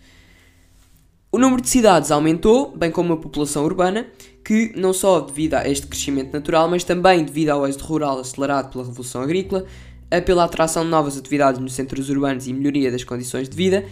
O 1.31 1.39
número 1.39 1.61
de 1.61 1.69
cidades 1.69 2.11
aumentou, 2.11 2.75
bem 2.75 2.91
como 2.91 3.13
a 3.13 3.17
população 3.19 3.63
urbana, 3.63 4.07
que 4.43 4.73
não 4.75 4.95
só 4.95 5.21
devido 5.21 5.55
a 5.55 5.69
este 5.69 5.87
crescimento 5.87 6.33
natural, 6.33 6.71
mas 6.71 6.83
também 6.83 7.23
devido 7.23 7.51
ao 7.51 7.69
êxodo 7.69 7.85
rural 7.85 8.19
acelerado 8.19 8.73
pela 8.73 8.85
Revolução 8.85 9.21
Agrícola, 9.21 9.67
pela 10.25 10.45
atração 10.45 10.85
de 10.85 10.89
novas 10.89 11.19
atividades 11.19 11.61
nos 11.61 11.75
centros 11.75 12.09
urbanos 12.09 12.47
e 12.47 12.55
melhoria 12.55 12.91
das 12.91 13.05
condições 13.05 13.51
de 13.51 13.55
vida, 13.55 13.85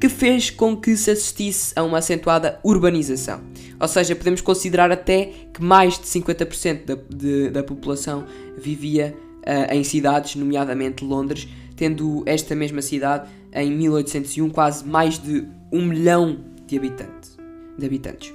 que 0.00 0.08
fez 0.08 0.50
com 0.50 0.76
que 0.76 0.96
se 0.96 1.10
assistisse 1.10 1.72
a 1.76 1.82
uma 1.82 1.98
acentuada 1.98 2.60
urbanização. 2.62 3.40
Ou 3.80 3.88
seja, 3.88 4.14
podemos 4.14 4.40
considerar 4.40 4.90
até 4.90 5.32
que 5.52 5.62
mais 5.62 5.98
de 5.98 6.06
50% 6.06 6.84
da, 6.84 6.98
de, 7.08 7.50
da 7.50 7.62
população 7.62 8.26
vivia 8.56 9.16
uh, 9.40 9.72
em 9.72 9.82
cidades, 9.84 10.36
nomeadamente 10.36 11.04
Londres, 11.04 11.48
tendo 11.76 12.22
esta 12.26 12.54
mesma 12.54 12.82
cidade 12.82 13.28
em 13.52 13.70
1801 13.70 14.50
quase 14.50 14.86
mais 14.86 15.18
de 15.18 15.46
um 15.72 15.84
milhão 15.86 16.38
de, 16.66 16.76
habitante, 16.76 17.30
de 17.78 17.86
habitantes. 17.86 18.32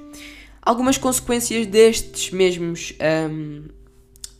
Algumas 0.61 0.97
consequências 0.97 1.65
destes 1.65 2.31
mesmos 2.31 2.93
um, 3.31 3.63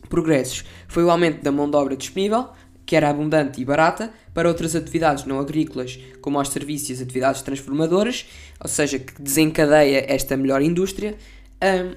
progressos 0.08 0.64
foi 0.86 1.02
o 1.02 1.10
aumento 1.10 1.42
da 1.42 1.50
mão 1.50 1.68
de 1.68 1.76
obra 1.76 1.96
disponível, 1.96 2.48
que 2.92 2.96
era 2.96 3.08
abundante 3.08 3.58
e 3.58 3.64
barata, 3.64 4.12
para 4.34 4.46
outras 4.46 4.76
atividades 4.76 5.24
não 5.24 5.40
agrícolas, 5.40 5.98
como 6.20 6.36
aos 6.36 6.50
serviços 6.50 6.90
e 6.90 6.92
as 6.92 7.00
atividades 7.00 7.40
transformadoras, 7.40 8.26
ou 8.60 8.68
seja, 8.68 8.98
que 8.98 9.14
desencadeia 9.18 10.04
esta 10.12 10.36
melhor 10.36 10.60
indústria, 10.60 11.16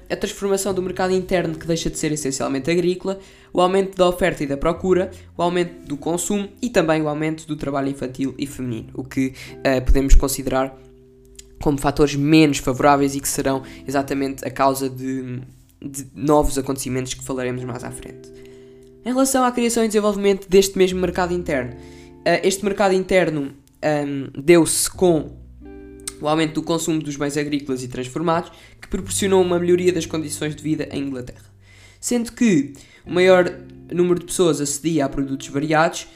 a 0.08 0.16
transformação 0.16 0.72
do 0.72 0.80
mercado 0.80 1.12
interno 1.12 1.54
que 1.54 1.66
deixa 1.66 1.90
de 1.90 1.98
ser 1.98 2.12
essencialmente 2.12 2.70
agrícola, 2.70 3.18
o 3.52 3.60
aumento 3.60 3.94
da 3.94 4.08
oferta 4.08 4.42
e 4.42 4.46
da 4.46 4.56
procura, 4.56 5.10
o 5.36 5.42
aumento 5.42 5.86
do 5.86 5.98
consumo 5.98 6.48
e 6.62 6.70
também 6.70 7.02
o 7.02 7.08
aumento 7.08 7.46
do 7.46 7.56
trabalho 7.56 7.90
infantil 7.90 8.34
e 8.38 8.46
feminino, 8.46 8.88
o 8.94 9.04
que 9.04 9.34
uh, 9.58 9.84
podemos 9.84 10.14
considerar 10.14 10.74
como 11.60 11.76
fatores 11.76 12.14
menos 12.14 12.56
favoráveis 12.56 13.14
e 13.14 13.20
que 13.20 13.28
serão 13.28 13.62
exatamente 13.86 14.42
a 14.46 14.50
causa 14.50 14.88
de, 14.88 15.42
de 15.78 16.06
novos 16.14 16.56
acontecimentos 16.56 17.12
que 17.12 17.22
falaremos 17.22 17.62
mais 17.64 17.84
à 17.84 17.90
frente. 17.90 18.45
Em 19.06 19.10
relação 19.10 19.44
à 19.44 19.52
criação 19.52 19.84
e 19.84 19.86
desenvolvimento 19.86 20.48
deste 20.48 20.76
mesmo 20.76 20.98
mercado 20.98 21.32
interno, 21.32 21.74
uh, 21.74 22.40
este 22.42 22.64
mercado 22.64 22.92
interno 22.92 23.54
um, 24.04 24.42
deu-se 24.42 24.90
com 24.90 25.30
o 26.20 26.26
aumento 26.26 26.54
do 26.54 26.62
consumo 26.64 27.00
dos 27.00 27.14
bens 27.14 27.36
agrícolas 27.36 27.84
e 27.84 27.88
transformados, 27.88 28.50
que 28.82 28.88
proporcionou 28.88 29.40
uma 29.40 29.60
melhoria 29.60 29.92
das 29.92 30.06
condições 30.06 30.56
de 30.56 30.62
vida 30.62 30.88
em 30.90 31.04
Inglaterra. 31.04 31.44
Sendo 32.00 32.32
que 32.32 32.72
o 33.06 33.12
maior 33.12 33.48
número 33.92 34.18
de 34.18 34.26
pessoas 34.26 34.60
acedia 34.60 35.04
a 35.04 35.08
produtos 35.08 35.46
variados, 35.46 36.08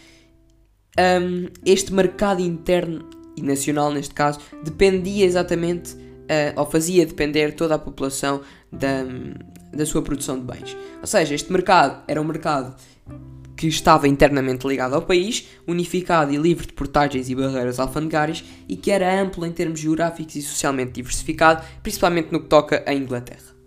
um, 0.99 1.47
este 1.65 1.93
mercado 1.93 2.43
interno 2.43 3.09
e 3.37 3.43
nacional, 3.43 3.93
neste 3.93 4.15
caso, 4.15 4.41
dependia 4.65 5.25
exatamente, 5.25 5.93
uh, 5.95 6.59
ou 6.59 6.67
fazia 6.69 7.07
depender 7.07 7.53
toda 7.53 7.77
a 7.77 7.79
população 7.79 8.41
da, 8.73 9.05
da 9.73 9.87
sua 9.87 10.03
produção 10.03 10.39
de 10.39 10.45
bens. 10.45 10.77
Ou 11.01 11.07
seja, 11.07 11.35
este 11.35 11.53
mercado 11.53 12.03
era 12.07 12.21
um 12.21 12.25
mercado 12.25 12.75
que 13.57 13.67
estava 13.67 14.09
internamente 14.09 14.67
ligado 14.67 14.95
ao 14.95 15.03
país, 15.03 15.49
unificado 15.67 16.33
e 16.33 16.37
livre 16.39 16.67
de 16.67 16.73
portagens 16.73 17.29
e 17.29 17.35
barreiras 17.35 17.79
alfandegárias 17.79 18.43
e 18.67 18.75
que 18.75 18.91
era 18.91 19.21
amplo 19.21 19.45
em 19.45 19.53
termos 19.53 19.81
geográficos 19.81 20.35
e 20.37 20.43
socialmente 20.43 20.93
diversificado, 20.93 21.63
principalmente 21.83 22.33
no 22.33 22.41
que 22.41 22.47
toca 22.47 22.83
à 22.87 22.95
Inglaterra. 22.95 23.60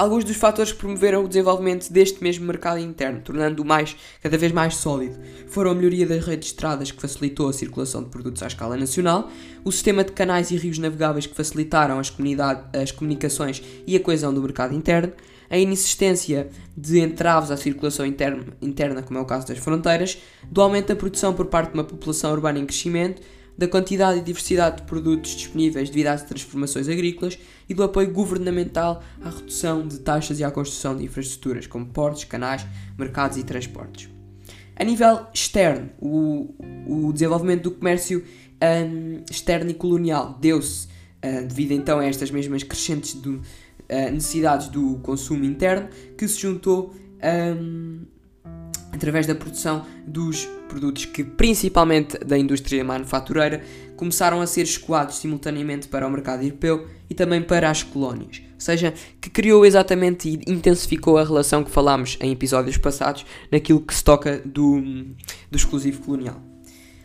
Alguns 0.00 0.24
dos 0.24 0.38
fatores 0.38 0.72
que 0.72 0.78
promoveram 0.78 1.22
o 1.22 1.28
desenvolvimento 1.28 1.92
deste 1.92 2.22
mesmo 2.22 2.46
mercado 2.46 2.78
interno, 2.78 3.20
tornando-o 3.20 3.66
mais, 3.66 3.94
cada 4.22 4.38
vez 4.38 4.50
mais 4.50 4.76
sólido, 4.76 5.18
foram 5.46 5.72
a 5.72 5.74
melhoria 5.74 6.06
das 6.06 6.24
redes 6.24 6.46
de 6.48 6.54
estradas 6.54 6.90
que 6.90 6.98
facilitou 6.98 7.50
a 7.50 7.52
circulação 7.52 8.02
de 8.02 8.08
produtos 8.08 8.42
à 8.42 8.46
escala 8.46 8.78
nacional, 8.78 9.30
o 9.62 9.70
sistema 9.70 10.02
de 10.02 10.12
canais 10.12 10.50
e 10.50 10.56
rios 10.56 10.78
navegáveis 10.78 11.26
que 11.26 11.34
facilitaram 11.34 11.98
as, 11.98 12.10
as 12.72 12.90
comunicações 12.92 13.62
e 13.86 13.94
a 13.94 14.00
coesão 14.00 14.32
do 14.32 14.40
mercado 14.40 14.74
interno, 14.74 15.12
a 15.50 15.58
inexistência 15.58 16.48
de 16.74 16.98
entraves 16.98 17.50
à 17.50 17.58
circulação 17.58 18.06
interna, 18.06 18.42
interna, 18.62 19.02
como 19.02 19.18
é 19.18 19.22
o 19.22 19.26
caso 19.26 19.48
das 19.48 19.58
fronteiras, 19.58 20.16
do 20.50 20.62
aumento 20.62 20.88
da 20.88 20.96
produção 20.96 21.34
por 21.34 21.44
parte 21.44 21.72
de 21.72 21.74
uma 21.74 21.84
população 21.84 22.32
urbana 22.32 22.58
em 22.58 22.64
crescimento, 22.64 23.20
da 23.60 23.68
quantidade 23.68 24.18
e 24.18 24.22
diversidade 24.22 24.78
de 24.78 24.82
produtos 24.84 25.32
disponíveis 25.36 25.90
devido 25.90 26.06
às 26.06 26.22
transformações 26.22 26.88
agrícolas 26.88 27.38
e 27.68 27.74
do 27.74 27.82
apoio 27.82 28.10
governamental 28.10 29.02
à 29.22 29.28
redução 29.28 29.86
de 29.86 29.98
taxas 29.98 30.40
e 30.40 30.44
à 30.44 30.50
construção 30.50 30.96
de 30.96 31.04
infraestruturas 31.04 31.66
como 31.66 31.84
portos, 31.84 32.24
canais, 32.24 32.66
mercados 32.98 33.36
e 33.36 33.44
transportes. 33.44 34.08
A 34.74 34.82
nível 34.82 35.26
externo, 35.34 35.90
o, 36.00 36.54
o 36.86 37.12
desenvolvimento 37.12 37.64
do 37.64 37.72
comércio 37.72 38.24
um, 38.62 39.22
externo 39.30 39.70
e 39.70 39.74
colonial 39.74 40.38
deu-se 40.40 40.86
uh, 40.86 41.46
devido 41.46 41.72
então 41.72 41.98
a 41.98 42.06
estas 42.06 42.30
mesmas 42.30 42.62
crescentes 42.62 43.12
do, 43.12 43.34
uh, 43.34 44.10
necessidades 44.10 44.68
do 44.68 45.00
consumo 45.02 45.44
interno 45.44 45.86
que 46.16 46.26
se 46.26 46.40
juntou 46.40 46.94
um, 47.22 48.06
através 49.00 49.26
da 49.26 49.34
produção 49.34 49.86
dos 50.06 50.44
produtos 50.68 51.06
que, 51.06 51.24
principalmente 51.24 52.18
da 52.18 52.36
indústria 52.36 52.84
manufatureira, 52.84 53.62
começaram 53.96 54.42
a 54.42 54.46
ser 54.46 54.62
escoados 54.62 55.16
simultaneamente 55.16 55.88
para 55.88 56.06
o 56.06 56.10
mercado 56.10 56.42
europeu 56.42 56.86
e 57.08 57.14
também 57.14 57.40
para 57.40 57.70
as 57.70 57.82
colónias. 57.82 58.42
Ou 58.54 58.60
seja, 58.60 58.92
que 59.18 59.30
criou 59.30 59.64
exatamente 59.64 60.28
e 60.28 60.52
intensificou 60.52 61.16
a 61.16 61.24
relação 61.24 61.64
que 61.64 61.70
falámos 61.70 62.18
em 62.20 62.30
episódios 62.30 62.76
passados 62.76 63.24
naquilo 63.50 63.80
que 63.80 63.94
se 63.94 64.04
toca 64.04 64.42
do, 64.44 64.80
do 65.50 65.56
exclusivo 65.56 66.02
colonial. 66.02 66.42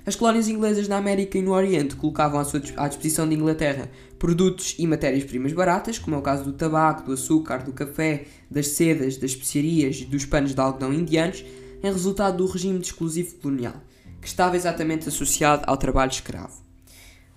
As 0.06 0.16
colónias 0.16 0.50
inglesas 0.50 0.88
na 0.88 0.98
América 0.98 1.38
e 1.38 1.42
no 1.42 1.54
Oriente 1.54 1.96
colocavam 1.96 2.40
à, 2.40 2.44
sua, 2.44 2.62
à 2.78 2.88
disposição 2.88 3.28
de 3.28 3.36
Inglaterra 3.36 3.90
produtos 4.20 4.76
e 4.78 4.86
matérias-primas 4.86 5.54
baratas, 5.54 5.98
como 5.98 6.16
é 6.16 6.20
o 6.20 6.22
caso 6.22 6.44
do 6.44 6.54
tabaco, 6.54 7.04
do 7.04 7.14
açúcar, 7.14 7.64
do 7.64 7.72
café, 7.72 8.26
das 8.52 8.68
sedas, 8.68 9.18
das 9.18 9.32
especiarias 9.32 10.02
e 10.02 10.06
dos 10.06 10.26
panos 10.26 10.54
de 10.54 10.62
algodão 10.62 10.94
indianos, 10.94 11.44
em 11.86 11.92
resultado 11.92 12.38
do 12.38 12.48
regime 12.48 12.80
de 12.80 12.86
exclusivo 12.86 13.36
colonial, 13.36 13.76
que 14.22 14.28
estava 14.28 14.56
exatamente 14.56 15.08
associado 15.08 15.64
ao 15.68 15.78
trabalho 15.78 16.12
escravo. 16.12 16.64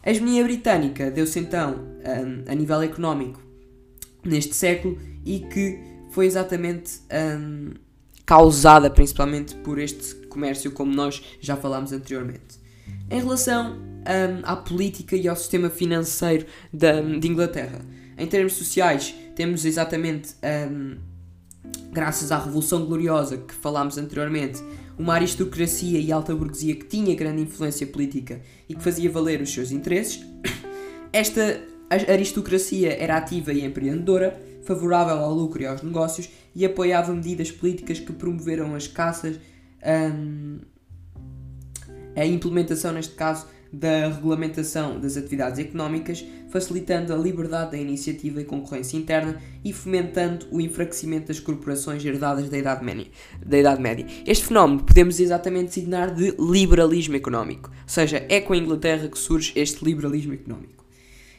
A 0.03 0.11
hegemonia 0.11 0.43
britânica 0.45 1.11
deu-se 1.11 1.39
então 1.39 1.75
um, 1.75 2.51
a 2.51 2.55
nível 2.55 2.81
económico 2.81 3.43
neste 4.25 4.55
século 4.55 4.99
e 5.25 5.41
que 5.41 5.79
foi 6.11 6.27
exatamente 6.27 7.01
um, 7.39 7.75
causada 8.25 8.89
principalmente 8.89 9.55
por 9.57 9.79
este 9.79 10.15
comércio, 10.29 10.71
como 10.73 10.95
nós 10.95 11.23
já 11.41 11.57
falámos 11.57 11.93
anteriormente. 11.93 12.59
Em 13.11 13.21
relação 13.21 13.77
um, 13.77 14.41
à 14.45 14.57
política 14.57 15.17
e 15.17 15.29
ao 15.29 15.37
sistema 15.37 15.69
financeiro 15.69 16.47
da, 16.73 17.01
de 17.01 17.29
Inglaterra, 17.29 17.81
em 18.17 18.27
termos 18.27 18.55
sociais, 18.55 19.15
temos 19.37 19.65
exatamente, 19.65 20.35
graças 21.93 22.31
à 22.31 22.39
Revolução 22.39 22.85
Gloriosa 22.85 23.39
que 23.39 23.55
falámos 23.55 23.99
anteriormente, 23.99 24.63
uma 24.99 25.15
aristocracia 25.15 25.99
e 25.99 26.11
alta 26.11 26.35
burguesia 26.35 26.75
que 26.75 26.87
tinha 26.87 27.15
grande 27.15 27.43
influência 27.43 27.87
política 27.87 28.41
e 28.69 28.75
que 28.75 28.83
fazia 28.83 29.11
valer 29.11 29.41
os 29.41 29.53
seus 29.53 29.71
interesses. 29.71 30.25
Esta 31.13 31.61
aristocracia 31.91 32.93
era 32.93 33.17
ativa 33.17 33.53
e 33.53 33.65
empreendedora, 33.65 34.41
favorável 34.63 35.17
ao 35.17 35.33
lucro 35.33 35.63
e 35.63 35.67
aos 35.67 35.83
negócios 35.83 36.29
e 36.55 36.65
apoiava 36.65 37.13
medidas 37.15 37.51
políticas 37.51 37.99
que 37.99 38.13
promoveram 38.13 38.75
as 38.75 38.87
caças, 38.87 39.39
um, 40.15 40.59
a 42.15 42.27
implementação, 42.27 42.93
neste 42.93 43.15
caso, 43.15 43.47
da 43.73 44.09
regulamentação 44.09 44.99
das 44.99 45.17
atividades 45.17 45.59
económicas, 45.59 46.25
facilitando 46.51 47.13
a 47.13 47.17
liberdade 47.17 47.73
da 47.73 47.79
iniciativa 47.79 48.41
e 48.41 48.45
concorrência 48.45 48.97
interna 48.97 49.41
e 49.65 49.73
fomentando 49.73 50.47
o 50.51 50.61
enfraquecimento 50.61 51.29
das 51.29 51.39
corporações 51.39 52.05
herdadas 52.05 52.49
da 52.49 52.59
Idade 52.59 52.85
Média. 52.85 53.07
Da 53.45 53.59
Idade 53.59 53.81
Média. 53.81 54.07
Este 54.27 54.47
fenómeno 54.47 54.83
podemos 54.83 55.21
exatamente 55.21 55.69
designar 55.69 56.15
de 56.15 56.35
liberalismo 56.39 57.17
económico, 57.17 57.71
ou 57.71 57.89
seja, 57.89 58.25
é 58.29 58.41
com 58.41 58.53
a 58.53 58.57
Inglaterra 58.57 59.09
que 59.09 59.19
surge 59.19 59.53
este 59.55 59.85
liberalismo 59.85 60.33
económico. 60.33 60.85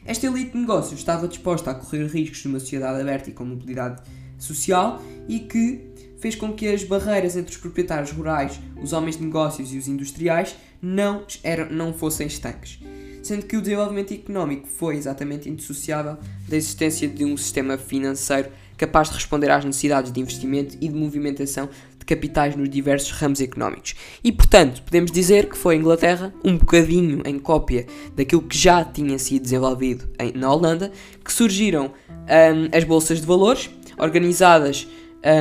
Esta 0.04 0.26
elite 0.26 0.52
de 0.52 0.58
negócios 0.58 0.98
estava 0.98 1.28
disposta 1.28 1.70
a 1.70 1.74
correr 1.74 2.06
riscos 2.06 2.44
numa 2.44 2.58
sociedade 2.58 3.00
aberta 3.00 3.28
e 3.28 3.32
com 3.32 3.44
mobilidade 3.44 4.02
social 4.38 5.02
e 5.28 5.40
que 5.40 5.89
fez 6.20 6.34
com 6.34 6.52
que 6.52 6.68
as 6.68 6.84
barreiras 6.84 7.36
entre 7.36 7.52
os 7.52 7.56
proprietários 7.56 8.12
rurais, 8.12 8.60
os 8.82 8.92
homens 8.92 9.16
de 9.16 9.24
negócios 9.24 9.72
e 9.72 9.78
os 9.78 9.88
industriais 9.88 10.54
não, 10.80 11.24
eram, 11.42 11.70
não 11.70 11.92
fossem 11.92 12.26
estanques. 12.26 12.78
Sendo 13.22 13.46
que 13.46 13.56
o 13.56 13.60
desenvolvimento 13.60 14.14
económico 14.14 14.66
foi 14.66 14.96
exatamente 14.96 15.48
indissociável 15.48 16.16
da 16.48 16.56
existência 16.56 17.08
de 17.08 17.24
um 17.24 17.36
sistema 17.36 17.76
financeiro 17.76 18.48
capaz 18.76 19.10
de 19.10 19.16
responder 19.16 19.50
às 19.50 19.64
necessidades 19.64 20.10
de 20.10 20.20
investimento 20.20 20.76
e 20.80 20.88
de 20.88 20.94
movimentação 20.94 21.68
capitais 22.10 22.56
nos 22.56 22.68
diversos 22.68 23.12
ramos 23.12 23.40
económicos. 23.40 23.94
E, 24.24 24.32
portanto, 24.32 24.82
podemos 24.82 25.12
dizer 25.12 25.48
que 25.48 25.56
foi 25.56 25.76
a 25.76 25.78
Inglaterra, 25.78 26.34
um 26.44 26.58
bocadinho 26.58 27.22
em 27.24 27.38
cópia 27.38 27.86
daquilo 28.16 28.42
que 28.42 28.58
já 28.58 28.84
tinha 28.84 29.16
sido 29.16 29.42
desenvolvido 29.42 30.08
em, 30.18 30.32
na 30.32 30.52
Holanda, 30.52 30.90
que 31.24 31.32
surgiram 31.32 31.92
um, 32.10 32.76
as 32.76 32.82
bolsas 32.82 33.20
de 33.20 33.26
valores, 33.26 33.70
organizadas 33.96 34.88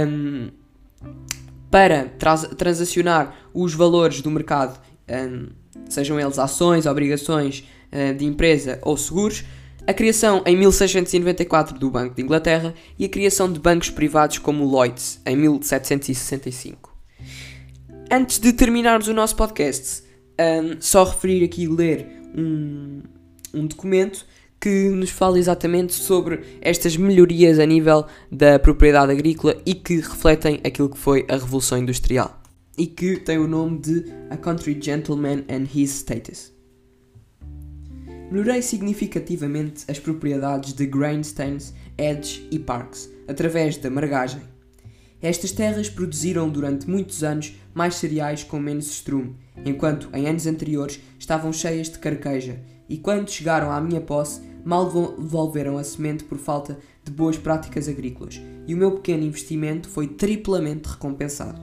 um, 0.07 0.49
para 1.69 2.05
trans 2.05 2.47
transacionar 2.57 3.35
os 3.53 3.73
valores 3.73 4.21
do 4.21 4.31
mercado, 4.31 4.79
um, 5.09 5.47
sejam 5.89 6.19
eles 6.19 6.39
ações, 6.39 6.85
obrigações 6.85 7.63
uh, 7.91 8.13
de 8.15 8.25
empresa 8.25 8.79
ou 8.81 8.97
seguros, 8.97 9.43
a 9.87 9.93
criação 9.93 10.43
em 10.45 10.55
1694 10.55 11.79
do 11.79 11.89
Banco 11.89 12.15
de 12.15 12.21
Inglaterra 12.21 12.75
e 12.97 13.05
a 13.05 13.09
criação 13.09 13.51
de 13.51 13.59
bancos 13.59 13.89
privados 13.89 14.37
como 14.37 14.63
o 14.63 14.67
Lloyds 14.67 15.19
em 15.25 15.35
1765. 15.35 16.95
Antes 18.11 18.39
de 18.39 18.53
terminarmos 18.53 19.07
o 19.07 19.13
nosso 19.13 19.35
podcast, 19.35 20.03
um, 20.39 20.79
só 20.79 21.03
referir 21.03 21.43
aqui 21.43 21.67
ler 21.67 22.07
um, 22.35 23.01
um 23.53 23.65
documento 23.65 24.25
que 24.59 24.89
nos 24.89 25.09
fala 25.09 25.39
exatamente 25.39 25.93
sobre 25.93 26.41
estas 26.61 26.97
melhorias 26.97 27.59
a 27.59 27.65
nível 27.65 28.05
da 28.31 28.59
propriedade 28.59 29.11
agrícola 29.11 29.55
e 29.65 29.73
que 29.73 29.95
refletem 29.97 30.59
aquilo 30.63 30.89
que 30.89 30.97
foi 30.97 31.25
a 31.29 31.33
Revolução 31.33 31.77
Industrial 31.77 32.39
e 32.79 32.87
que 32.87 33.17
tem 33.17 33.37
o 33.37 33.47
nome 33.47 33.77
de 33.79 34.05
A 34.29 34.37
Country 34.37 34.79
Gentleman 34.81 35.43
and 35.49 35.67
His 35.75 35.91
Status. 35.95 36.53
Melhorei 38.31 38.61
significativamente 38.61 39.83
as 39.89 39.99
propriedades 39.99 40.73
de 40.73 40.85
Grainstains, 40.85 41.73
Edge 41.97 42.47
e 42.49 42.57
Parks 42.57 43.09
através 43.27 43.75
da 43.75 43.89
margagem. 43.89 44.41
Estas 45.21 45.51
terras 45.51 45.89
produziram 45.89 46.49
durante 46.49 46.89
muitos 46.89 47.21
anos 47.21 47.53
mais 47.73 47.95
cereais 47.95 48.45
com 48.45 48.57
menos 48.57 48.89
estrume, 48.89 49.35
enquanto 49.65 50.09
em 50.13 50.27
anos 50.27 50.47
anteriores 50.47 51.01
estavam 51.19 51.51
cheias 51.51 51.89
de 51.89 51.99
carqueja, 51.99 52.61
e 52.87 52.97
quando 52.97 53.29
chegaram 53.29 53.71
à 53.71 53.81
minha 53.81 53.99
posse 53.99 54.41
mal 54.63 54.89
devolveram 54.89 55.77
a 55.77 55.83
semente 55.83 56.23
por 56.23 56.37
falta 56.37 56.77
de 57.03 57.11
boas 57.11 57.37
práticas 57.37 57.87
agrícolas, 57.87 58.41
e 58.67 58.73
o 58.73 58.77
meu 58.77 58.91
pequeno 58.91 59.23
investimento 59.23 59.89
foi 59.89 60.07
triplamente 60.07 60.89
recompensado. 60.89 61.59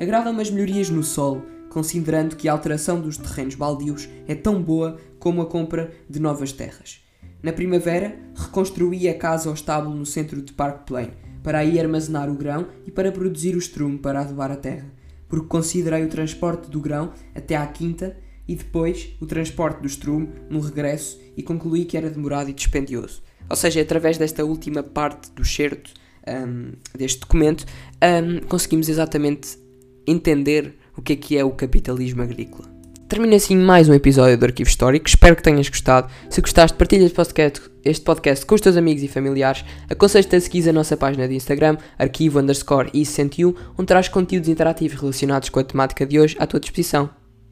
Agrava-me 0.00 0.42
as 0.42 0.50
melhorias 0.50 0.90
no 0.90 1.02
solo, 1.02 1.42
considerando 1.70 2.36
que 2.36 2.48
a 2.48 2.52
alteração 2.52 3.00
dos 3.00 3.16
terrenos 3.16 3.54
baldios 3.54 4.08
é 4.26 4.34
tão 4.34 4.62
boa 4.62 4.98
como 5.18 5.40
a 5.40 5.46
compra 5.46 5.90
de 6.08 6.20
novas 6.20 6.52
terras. 6.52 7.00
Na 7.42 7.52
primavera, 7.52 8.16
reconstruí 8.34 9.08
a 9.08 9.16
casa 9.16 9.48
ou 9.48 9.54
estábulo 9.54 9.94
no 9.94 10.06
centro 10.06 10.42
de 10.42 10.52
Park 10.52 10.86
Plain, 10.86 11.10
para 11.42 11.58
aí 11.58 11.80
armazenar 11.80 12.30
o 12.30 12.34
grão 12.34 12.68
e 12.86 12.90
para 12.90 13.10
produzir 13.10 13.54
o 13.56 13.58
estrume 13.58 13.98
para 13.98 14.20
adubar 14.20 14.50
a 14.50 14.56
terra, 14.56 14.92
porque 15.28 15.48
considerei 15.48 16.04
o 16.04 16.08
transporte 16.08 16.70
do 16.70 16.80
grão 16.80 17.12
até 17.34 17.56
à 17.56 17.66
quinta 17.66 18.16
e 18.46 18.54
depois 18.54 19.10
o 19.20 19.26
transporte 19.26 19.80
do 19.80 19.86
estrume 19.86 20.28
no 20.50 20.60
regresso 20.60 21.20
e 21.36 21.42
concluí 21.42 21.84
que 21.84 21.96
era 21.96 22.10
demorado 22.10 22.50
e 22.50 22.52
dispendioso. 22.52 23.22
Ou 23.48 23.56
seja, 23.56 23.80
através 23.80 24.18
desta 24.18 24.44
última 24.44 24.82
parte 24.82 25.30
do 25.32 25.44
certo 25.44 25.92
um, 26.26 26.72
deste 26.96 27.20
documento, 27.20 27.64
um, 28.02 28.46
conseguimos 28.46 28.88
exatamente 28.88 29.58
entender 30.06 30.74
o 30.96 31.02
que 31.02 31.12
é 31.12 31.16
que 31.16 31.36
é 31.36 31.44
o 31.44 31.50
capitalismo 31.50 32.22
agrícola. 32.22 32.70
Termina 33.08 33.36
assim 33.36 33.56
mais 33.56 33.90
um 33.90 33.92
episódio 33.92 34.38
do 34.38 34.46
Arquivo 34.46 34.70
Histórico. 34.70 35.06
Espero 35.06 35.36
que 35.36 35.42
tenhas 35.42 35.68
gostado. 35.68 36.10
Se 36.30 36.40
gostaste, 36.40 36.78
partilha 36.78 37.04
este 37.04 37.14
podcast, 37.14 37.60
este 37.84 38.04
podcast 38.04 38.46
com 38.46 38.54
os 38.54 38.60
teus 38.62 38.74
amigos 38.74 39.02
e 39.02 39.08
familiares. 39.08 39.66
Aconselho-te 39.90 40.36
a 40.36 40.40
seguir 40.40 40.66
a 40.70 40.72
nossa 40.72 40.96
página 40.96 41.28
de 41.28 41.34
Instagram, 41.34 41.76
arquivo 41.98 42.40
underscore 42.40 42.90
i101, 42.92 43.54
onde 43.76 43.86
traz 43.86 44.08
conteúdos 44.08 44.48
interativos 44.48 44.98
relacionados 44.98 45.50
com 45.50 45.60
a 45.60 45.64
temática 45.64 46.06
de 46.06 46.18
hoje 46.18 46.36
à 46.38 46.46
tua 46.46 46.58
disposição. 46.58 47.21